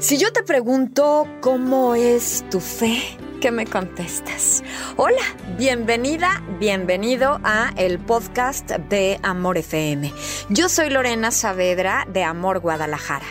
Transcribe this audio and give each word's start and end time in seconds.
Si 0.00 0.16
yo 0.16 0.32
te 0.32 0.44
pregunto 0.44 1.26
cómo 1.40 1.96
es 1.96 2.44
tu 2.50 2.60
fe, 2.60 3.02
¿qué 3.40 3.50
me 3.50 3.66
contestas? 3.66 4.62
Hola, 4.96 5.22
bienvenida, 5.58 6.40
bienvenido 6.60 7.40
a 7.42 7.72
el 7.76 7.98
podcast 7.98 8.70
de 8.70 9.18
Amor 9.24 9.58
FM. 9.58 10.12
Yo 10.50 10.68
soy 10.68 10.90
Lorena 10.90 11.32
Saavedra 11.32 12.06
de 12.12 12.22
Amor 12.22 12.60
Guadalajara. 12.60 13.26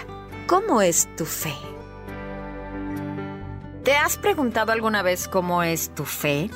¿Cómo 0.46 0.82
es 0.82 1.08
tu 1.16 1.24
fe? 1.26 1.54
¿Te 3.86 3.96
has 3.96 4.18
preguntado 4.18 4.74
alguna 4.74 5.02
vez 5.04 5.30
cómo 5.30 5.64
es 5.64 5.96
tu 5.96 6.04
fe? 6.04 6.50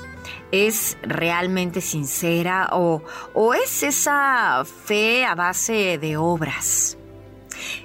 ¿Es 0.52 0.98
realmente 1.04 1.80
sincera 1.80 2.68
o, 2.74 3.02
o 3.34 3.54
es 3.54 3.82
esa 3.82 4.66
fe 4.66 5.24
a 5.24 5.36
base 5.36 5.98
de 5.98 6.18
obras? 6.18 6.98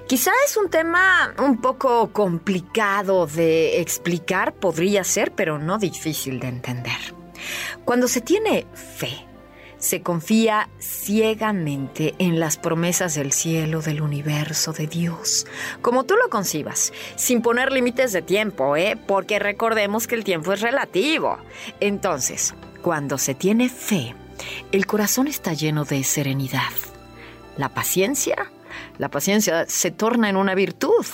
Quizá 0.06 0.30
es 0.46 0.56
un 0.56 0.70
tema 0.70 1.34
un 1.38 1.60
poco 1.60 2.12
complicado 2.12 3.26
de 3.26 3.80
explicar, 3.80 4.54
podría 4.54 5.02
ser, 5.02 5.32
pero 5.32 5.58
no 5.58 5.78
difícil 5.78 6.38
de 6.38 6.46
entender. 6.46 6.96
Cuando 7.84 8.06
se 8.06 8.20
tiene 8.20 8.68
fe, 8.72 9.26
se 9.78 10.02
confía 10.02 10.68
ciegamente 10.78 12.14
en 12.18 12.38
las 12.38 12.56
promesas 12.56 13.16
del 13.16 13.32
cielo, 13.32 13.82
del 13.82 14.00
universo, 14.00 14.72
de 14.72 14.86
Dios, 14.86 15.44
como 15.82 16.04
tú 16.04 16.14
lo 16.14 16.30
concibas, 16.30 16.92
sin 17.16 17.42
poner 17.42 17.72
límites 17.72 18.12
de 18.12 18.22
tiempo, 18.22 18.76
¿eh? 18.76 18.96
porque 19.08 19.40
recordemos 19.40 20.06
que 20.06 20.14
el 20.14 20.22
tiempo 20.22 20.52
es 20.52 20.60
relativo. 20.60 21.38
Entonces, 21.80 22.54
cuando 22.80 23.18
se 23.18 23.34
tiene 23.34 23.68
fe, 23.68 24.14
el 24.70 24.86
corazón 24.86 25.26
está 25.26 25.52
lleno 25.52 25.84
de 25.84 26.04
serenidad. 26.04 26.70
La 27.56 27.70
paciencia 27.70 28.52
la 28.98 29.10
paciencia 29.10 29.66
se 29.66 29.90
torna 29.90 30.28
en 30.28 30.36
una 30.36 30.54
virtud 30.54 31.04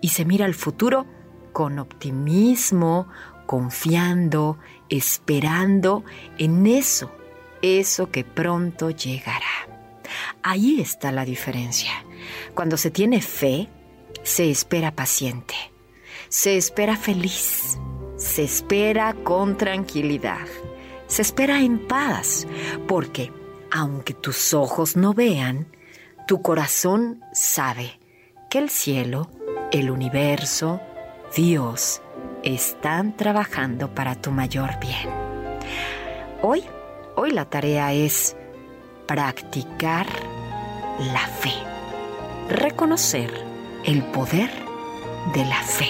y 0.00 0.08
se 0.08 0.24
mira 0.24 0.44
al 0.44 0.54
futuro 0.54 1.06
con 1.52 1.78
optimismo, 1.78 3.08
confiando, 3.46 4.58
esperando 4.88 6.04
en 6.38 6.66
eso, 6.66 7.10
eso 7.60 8.10
que 8.10 8.24
pronto 8.24 8.90
llegará. 8.90 9.68
Ahí 10.42 10.80
está 10.80 11.12
la 11.12 11.24
diferencia. 11.24 11.92
Cuando 12.54 12.76
se 12.76 12.90
tiene 12.90 13.20
fe, 13.20 13.68
se 14.22 14.50
espera 14.50 14.94
paciente, 14.94 15.54
se 16.28 16.56
espera 16.56 16.96
feliz, 16.96 17.78
se 18.16 18.44
espera 18.44 19.14
con 19.24 19.56
tranquilidad, 19.56 20.46
se 21.06 21.22
espera 21.22 21.60
en 21.60 21.86
paz, 21.86 22.46
porque 22.86 23.32
aunque 23.70 24.14
tus 24.14 24.54
ojos 24.54 24.96
no 24.96 25.14
vean, 25.14 25.66
tu 26.26 26.42
corazón 26.42 27.24
sabe 27.32 27.98
que 28.48 28.58
el 28.58 28.70
cielo, 28.70 29.30
el 29.70 29.90
universo, 29.90 30.80
Dios 31.34 32.02
están 32.42 33.16
trabajando 33.16 33.94
para 33.94 34.14
tu 34.14 34.30
mayor 34.30 34.78
bien. 34.80 35.08
Hoy, 36.42 36.64
hoy 37.16 37.30
la 37.30 37.44
tarea 37.44 37.92
es 37.92 38.36
practicar 39.06 40.06
la 40.98 41.26
fe, 41.26 41.52
reconocer 42.48 43.30
el 43.84 44.02
poder 44.02 44.50
de 45.34 45.44
la 45.44 45.62
fe, 45.62 45.88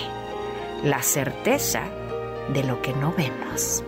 la 0.85 1.03
certeza 1.03 1.83
de 2.53 2.65
lo 2.65 2.81
que 2.83 2.93
no 2.93 3.13
vemos. 3.13 3.83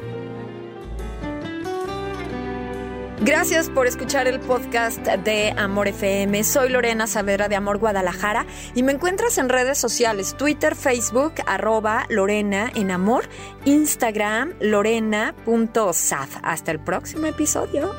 Gracias 3.21 3.71
por 3.71 3.87
escuchar 3.87 4.27
el 4.27 4.41
podcast 4.41 4.99
de 4.99 5.55
Amor 5.57 5.87
FM. 5.89 6.43
Soy 6.43 6.69
Lorena 6.69 7.07
Saavedra 7.07 7.49
de 7.49 7.55
Amor 7.55 7.79
Guadalajara 7.79 8.45
y 8.75 8.83
me 8.83 8.93
encuentras 8.93 9.39
en 9.39 9.49
redes 9.49 9.79
sociales, 9.79 10.35
Twitter, 10.37 10.75
Facebook, 10.75 11.35
arroba 11.47 12.07
Lorena 12.09 12.73
en 12.75 12.91
Amor, 12.91 13.29
Instagram, 13.65 14.55
lorena.sad. 14.61 16.29
Hasta 16.43 16.73
el 16.73 16.81
próximo 16.81 17.27
episodio. 17.27 17.95